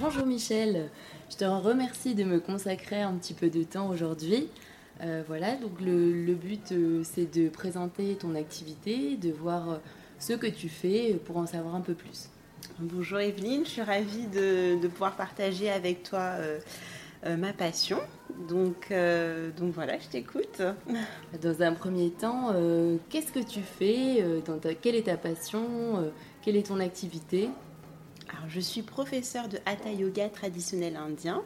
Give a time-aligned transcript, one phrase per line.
[0.00, 0.88] Bonjour Michel,
[1.30, 4.48] je te remercie de me consacrer un petit peu de temps aujourd'hui.
[5.02, 9.76] Euh, voilà, donc le, but euh, c'est de présenter ton activité, de voir euh,
[10.18, 12.30] ce que tu fais pour en savoir un peu plus.
[12.78, 16.36] Bonjour Evelyne, je suis ravie de, pouvoir partager avec toi
[17.26, 17.98] ma passion.
[18.48, 18.92] Donc,
[19.58, 20.62] donc voilà, je t'écoute.
[21.42, 22.54] Dans un premier temps,
[23.10, 27.50] qu'est-ce que tu fais dans Quelle est ta passion Quelle est ton activité?
[28.32, 31.42] Alors, je suis professeure de Hatha Yoga traditionnel indien.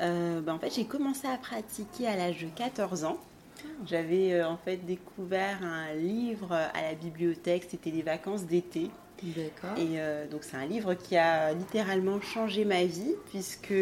[0.00, 3.18] Euh, ben, en fait, j'ai commencé à pratiquer à l'âge de 14 ans.
[3.18, 3.68] Ah.
[3.86, 8.90] J'avais euh, en fait découvert un livre à la bibliothèque, c'était les vacances d'été.
[9.22, 9.78] D'accord.
[9.78, 13.72] Et euh, donc c'est un livre qui a littéralement changé ma vie puisque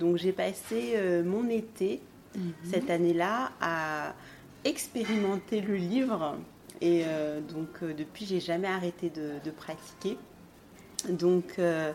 [0.00, 2.00] donc j'ai passé mon été
[2.34, 2.52] mhm.
[2.64, 4.12] cette année-là à
[4.64, 6.36] expérimenter le livre
[6.80, 7.04] et
[7.48, 10.18] donc depuis j'ai jamais arrêté de pratiquer.
[11.08, 11.92] Donc, euh,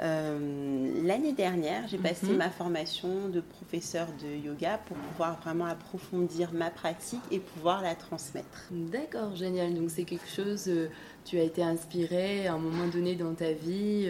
[0.00, 2.36] euh, l'année dernière, j'ai passé mhm.
[2.36, 7.94] ma formation de professeur de yoga pour pouvoir vraiment approfondir ma pratique et pouvoir la
[7.94, 8.68] transmettre.
[8.70, 9.74] D'accord, génial.
[9.74, 10.88] Donc, c'est quelque chose, euh,
[11.24, 14.08] tu as été inspiré à un moment donné dans ta vie.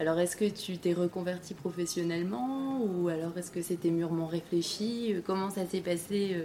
[0.00, 5.14] alors, est-ce que tu t'es reconverti professionnellement ou alors est-ce que c'était mûrement réfléchi?
[5.24, 6.36] Comment ça s'est passé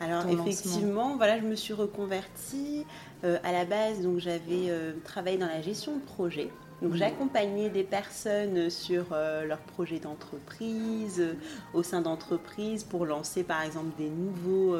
[0.00, 2.84] alors effectivement, voilà, je me suis reconvertie.
[3.24, 6.50] Euh, à la base, donc j'avais euh, travaillé dans la gestion de projet.
[6.82, 6.96] Donc mmh.
[6.96, 11.24] j'accompagnais des personnes sur euh, leurs projets d'entreprise,
[11.72, 14.76] au sein d'entreprises, pour lancer par exemple des nouveaux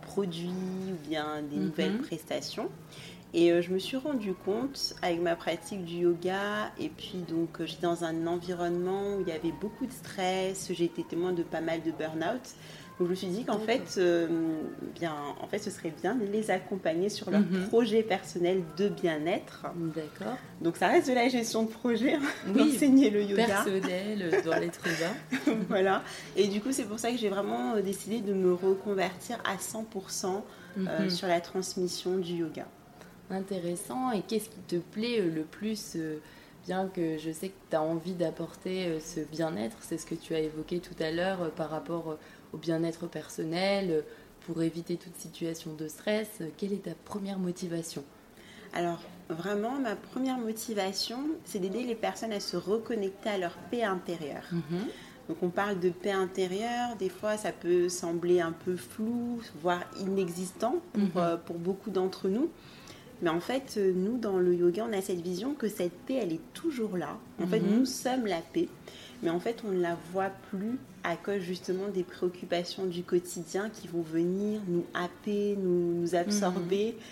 [0.00, 1.64] produits ou bien des mmh.
[1.64, 2.70] nouvelles prestations.
[3.34, 7.82] Et je me suis rendu compte avec ma pratique du yoga et puis donc j'étais
[7.82, 11.62] dans un environnement où il y avait beaucoup de stress, j'ai été témoin de pas
[11.62, 12.42] mal de burn-out.
[13.02, 14.28] Donc je me suis dit qu'en fait, euh,
[14.94, 17.66] bien, en fait, ce serait bien de les accompagner sur leur mhm.
[17.66, 19.66] projet personnel de bien-être.
[19.96, 20.36] D'accord.
[20.60, 23.46] Donc ça reste de la gestion de projet, hein, d'enseigner le yoga.
[23.46, 25.56] Personnel euh, dans l'être humain.
[25.68, 26.04] voilà.
[26.36, 29.56] Et du coup, c'est pour ça que j'ai vraiment euh, décidé de me reconvertir à
[29.56, 30.42] 100%
[30.76, 31.10] mhm.
[31.10, 32.68] sur la transmission du yoga.
[33.30, 34.12] Intéressant.
[34.12, 35.96] Et qu'est-ce qui te plaît le plus
[36.66, 40.34] bien que je sais que tu as envie d'apporter ce bien-être, c'est ce que tu
[40.34, 42.18] as évoqué tout à l'heure par rapport
[42.52, 44.04] au bien-être personnel,
[44.46, 46.28] pour éviter toute situation de stress.
[46.56, 48.04] Quelle est ta première motivation?
[48.74, 53.82] Alors, vraiment, ma première motivation, c'est d'aider les personnes à se reconnecter à leur paix
[53.82, 54.44] intérieure.
[54.50, 54.86] Mhm.
[55.28, 59.84] Donc on parle de paix intérieure, des fois ça peut sembler un peu flou, voire
[60.00, 61.10] inexistant pour, mhm.
[61.16, 62.50] euh, pour beaucoup d'entre nous.
[63.22, 66.32] Mais en fait, nous, dans le yoga, on a cette vision que cette paix, elle
[66.32, 67.18] est toujours là.
[67.40, 67.78] En fait, mhm.
[67.78, 68.68] nous sommes la paix
[69.22, 73.70] mais en fait on ne la voit plus à cause justement des préoccupations du quotidien
[73.70, 76.94] qui vont venir nous happer, nous, absorber.
[76.96, 77.02] Mhm.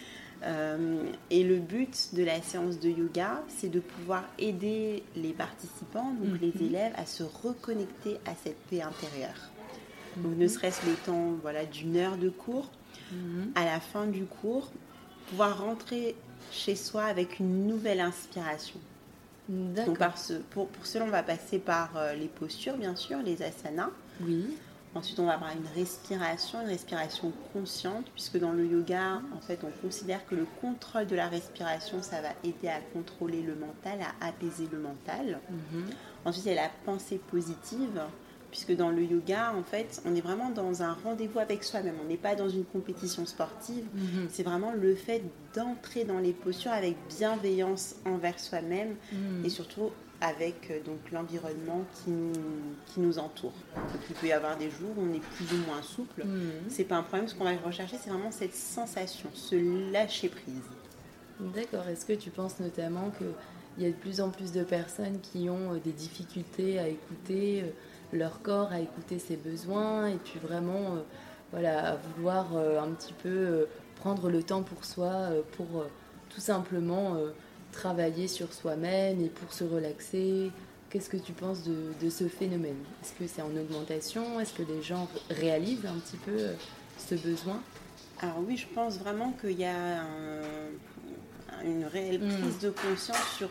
[0.42, 6.14] Euh, et le but de la séance de yoga, c'est de pouvoir aider les participants,
[6.14, 6.66] donc les mhm.
[6.68, 9.50] élèves, à se reconnecter à cette paix intérieure.
[10.16, 12.70] Donc ne serait-ce le temps voilà, d'une heure de cours,
[13.54, 14.70] à la fin du cours,
[15.30, 16.14] pouvoir rentrer
[16.52, 18.78] chez soi avec une nouvelle inspiration.
[19.48, 19.98] Donc,
[20.50, 23.90] pour, pour cela, on va passer par euh, les postures, bien sûr, les asanas.
[24.20, 24.56] Oui.
[24.94, 29.60] Ensuite, on va avoir une respiration, une respiration consciente, puisque dans le yoga, en fait,
[29.62, 34.00] on considère que le contrôle de la respiration, ça va aider à contrôler le mental,
[34.02, 35.38] à apaiser le mental.
[35.48, 35.84] Mhm.
[36.24, 38.00] Ensuite, il y a la pensée positive
[38.50, 41.94] puisque dans le yoga, en fait, on est vraiment dans un rendez-vous avec soi-même.
[42.02, 43.84] On n'est pas dans une compétition sportive.
[43.94, 44.28] Mhm.
[44.30, 45.22] C'est vraiment le fait
[45.54, 49.44] d'entrer dans les postures avec bienveillance envers soi-même mhm.
[49.44, 49.90] et surtout
[50.20, 52.32] avec euh, donc l'environnement qui nous,
[52.86, 53.54] qui nous entoure.
[53.74, 56.24] Donc, il peut y avoir des jours où on est plus ou moins souple.
[56.24, 56.50] Mhm.
[56.68, 57.28] C'est pas un problème.
[57.28, 60.68] Ce qu'on va rechercher, c'est vraiment cette sensation, ce lâcher prise.
[61.54, 61.88] D'accord.
[61.88, 65.48] Est-ce que tu penses notamment qu'il y a de plus en plus de personnes qui
[65.48, 67.70] ont euh, des difficultés à écouter euh,
[68.12, 71.02] leur corps, à écouter ses besoins et puis vraiment euh,
[71.52, 73.64] voilà, à vouloir euh, un petit peu euh,
[73.96, 75.84] prendre le temps pour soi, pour
[76.30, 77.18] tout simplement
[77.70, 80.50] travailler sur soi-même et pour se relaxer.
[80.88, 82.78] Qu'est-ce que tu penses de, ce phénomène?
[83.02, 84.40] Est-ce que c'est en augmentation?
[84.40, 86.38] Est-ce que les gens réalisent un petit peu
[86.96, 87.60] ce besoin?
[88.22, 90.02] Alors oui, je pense vraiment qu'il y a
[91.62, 92.38] une réelle hmm.
[92.38, 93.50] prise de conscience sur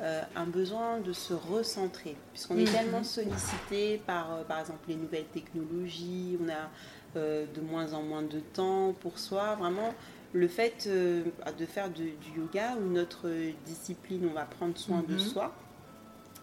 [0.00, 2.72] un besoin de se recentrer, puisqu'on est mhm.
[2.72, 8.40] tellement sollicité par, par exemple, les nouvelles technologies, on a de moins en moins de
[8.40, 9.54] temps pour soi.
[9.54, 9.94] Vraiment,
[10.32, 13.28] le fait de faire du yoga ou notre
[13.66, 15.20] discipline, on va prendre soin de mhm.
[15.20, 15.54] soi,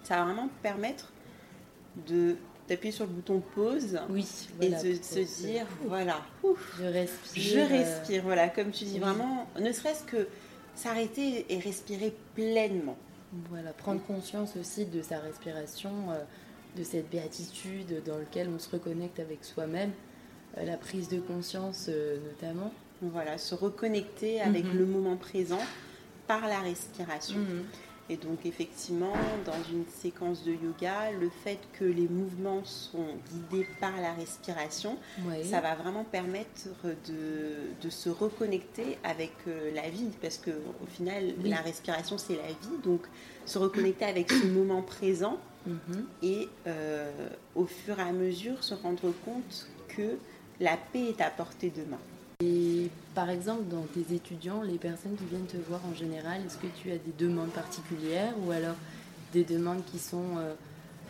[0.04, 1.12] ça va vraiment permettre
[2.08, 2.36] de
[2.68, 4.28] d'appuyer sur le bouton pause oui,
[4.62, 6.22] et de se dire voilà
[6.78, 10.28] je respire je respire voilà comme tu dis vraiment ne serait-ce que
[10.76, 12.98] s'arrêter et respirer pleinement
[13.50, 16.24] voilà prendre conscience aussi de sa respiration euh,
[16.78, 19.92] de cette béatitude dans laquelle on se reconnecte avec soi-même
[20.58, 24.78] euh, la prise de conscience euh, notamment voilà se reconnecter avec mhm.
[24.78, 25.62] le moment présent
[26.28, 27.66] par la respiration mhm.
[28.10, 29.14] Et donc effectivement,
[29.46, 34.98] dans une séquence de yoga, le fait que les mouvements sont guidés par la respiration,
[35.44, 36.70] ça va vraiment permettre
[37.08, 42.48] de, se reconnecter avec euh, la vie, parce que au final, la respiration, c'est la
[42.48, 42.78] vie.
[42.84, 43.02] Donc
[43.46, 46.06] se reconnecter avec ce moment présent mhm.
[46.22, 47.12] et euh,
[47.56, 50.18] au fur et à mesure se rendre compte que
[50.60, 52.00] la paix est à portée de main.
[52.42, 56.56] Et par exemple, dans tes étudiants, les personnes qui viennent te voir en général, est-ce
[56.56, 58.78] que tu as des demandes particulières ou alors
[59.34, 60.54] des demandes qui sont euh,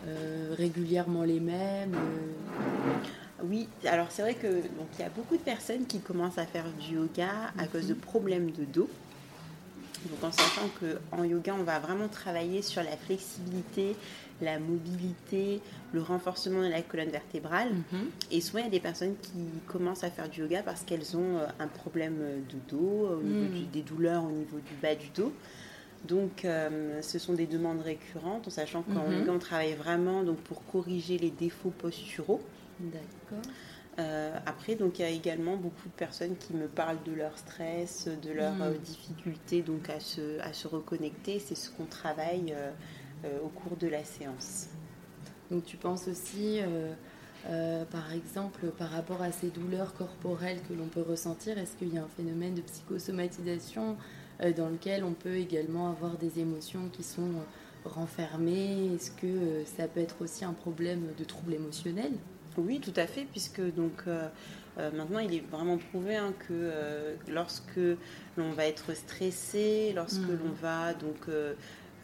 [0.07, 3.43] euh, régulièrement les mêmes euh?
[3.43, 6.47] Oui, alors c'est vrai que donc il y a beaucoup de personnes qui commencent à
[6.47, 7.29] faire du yoga
[7.59, 7.99] à cause de mhm.
[7.99, 8.89] problèmes de dos.
[10.09, 13.95] Donc en sachant qu'en yoga, on va vraiment travailler sur la flexibilité,
[14.41, 15.61] la mobilité,
[15.93, 17.69] le renforcement de la colonne vertébrale.
[17.91, 18.09] Mhm.
[18.31, 21.15] Et souvent, il y a des personnes qui commencent à faire du yoga parce qu'elles
[21.17, 22.17] ont euh, un problème
[22.49, 23.67] de dos, mhm.
[23.71, 25.33] des douleurs au niveau du bas du dos.
[26.07, 29.19] Donc, euh, ce sont des demandes récurrentes, en sachant qu'en mhm.
[29.19, 32.41] yoga, on travaille vraiment donc, pour corriger les défauts posturaux.
[32.79, 33.51] D'accord.
[33.99, 37.37] Euh, après, donc il y a également beaucoup de personnes qui me parlent de leur
[37.37, 41.39] stress, de leurs difficultés donc à se, à se reconnecter.
[41.39, 42.71] C'est ce qu'on travaille euh,
[43.43, 44.69] au cours de la séance.
[45.51, 46.93] Donc tu penses aussi, euh,
[47.47, 51.93] euh, par exemple, par rapport à ces douleurs corporelles que l'on peut ressentir, est-ce qu'il
[51.93, 53.97] y a un phénomène de psychosomatisation
[54.55, 57.31] dans lequel on peut également avoir des émotions qui sont
[57.83, 58.93] renfermées?
[58.95, 62.11] Est-ce que ça peut être aussi un problème de trouble émotionnel?
[62.57, 64.05] Oui, tout à fait, puisque donc
[64.77, 66.71] maintenant il est vraiment prouvé hein, que
[67.27, 67.81] lorsque
[68.37, 70.39] l'on va être stressé, lorsque mmh.
[70.41, 71.27] l'on va donc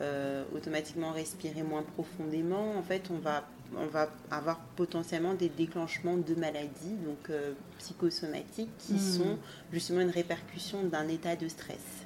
[0.01, 3.47] euh, automatiquement respirer moins profondément, en fait, on va,
[3.77, 8.99] on va avoir potentiellement des déclenchements de maladies, donc euh, psychosomatiques, qui hmm.
[8.99, 9.37] sont
[9.71, 12.05] justement une répercussion d'un état de stress.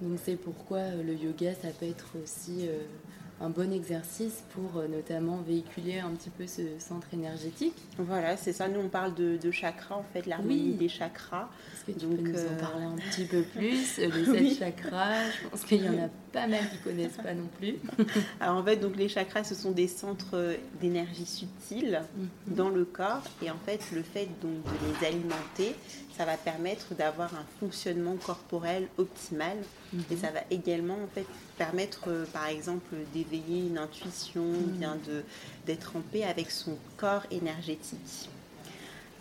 [0.00, 2.68] Donc c'est pourquoi euh, le yoga, ça peut être aussi
[3.40, 7.74] un bon exercice pour euh, notamment véhiculer un petit peu ce centre énergétique.
[7.96, 8.68] Voilà, c'est ça.
[8.68, 11.48] Nous, on parle de, de chakras, en fait, l'harmonie des chakras.
[11.72, 15.48] Est-ce que tu peux nous en parler un petit peu plus Les sept chakras, je
[15.48, 17.76] pense qu'il y en a pas mal qui connaissent pas non plus.
[18.40, 22.54] Alors en fait, donc les chakras, ce sont des centres d'énergie subtile mhm.
[22.54, 25.74] dans le corps, et en fait, le fait donc de les alimenter,
[26.16, 29.56] ça va permettre d'avoir un fonctionnement corporel optimal,
[29.92, 30.20] et mhm.
[30.20, 34.78] ça va également en fait permettre, euh, par exemple, d'éveiller une intuition, mhm.
[34.78, 35.22] bien de
[35.66, 38.28] d'être en paix avec son corps énergétique.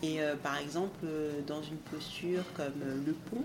[0.02, 3.44] Et euh, par exemple, euh, dans une posture comme le pont,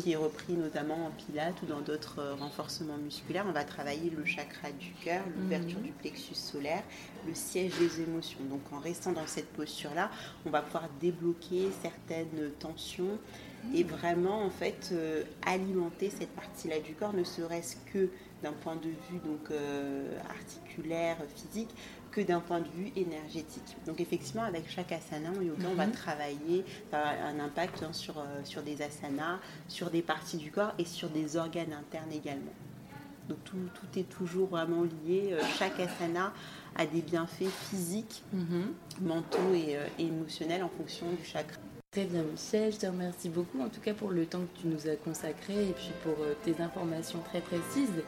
[0.00, 3.44] qui est repris notamment en pilates ou dans d'autres euh, renforcements musculaires.
[3.48, 5.84] On va travailler le chakra du cœur, l'ouverture mhm.
[5.84, 6.82] du plexus solaire,
[7.26, 8.38] le siège des émotions.
[8.48, 10.10] Donc en restant dans cette posture-là,
[10.46, 13.18] on va pouvoir débloquer certaines tensions
[13.74, 18.10] et vraiment en fait euh, alimenter cette partie-là du corps, ne serait-ce que
[18.42, 21.70] d'un point de vue donc euh, articulaire, physique,
[22.14, 23.76] que d'un point de vue énergétique.
[23.86, 25.92] Donc effectivement, avec chaque asana en yoga, on va mhm.
[25.92, 30.84] travailler, un impact hein, sur, euh, sur des asanas, sur des parties du corps et
[30.84, 32.52] sur des organes internes également.
[33.28, 35.30] Donc tout, tout est toujours vraiment lié.
[35.32, 36.32] Euh, chaque asana
[36.76, 38.72] a des bienfaits physiques, mhm.
[39.00, 41.58] mentaux et, euh, et, émotionnels en fonction du chakra.
[41.90, 44.66] Très bien Michel, je te remercie beaucoup en tout cas pour le temps que tu
[44.66, 48.02] nous as consacré et puis pour tes informations très précises.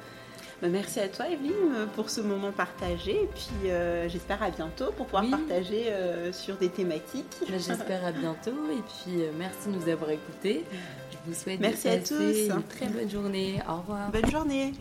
[0.63, 3.13] Bah, merci à toi, Evelyne, pour ce moment partagé.
[3.13, 7.27] Et puis, euh, j'espère à bientôt pour pouvoir partager euh, sur des thématiques.
[7.41, 8.57] Bah, j'espère à bientôt.
[8.73, 10.65] Et puis, euh, merci de nous avoir écoutés.
[11.13, 12.55] Je vous souhaite merci de à tous.
[12.55, 13.61] une très bonne journée.
[13.69, 14.11] Au revoir.
[14.11, 14.73] Bonne journée.